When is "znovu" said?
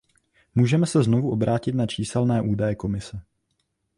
1.03-1.31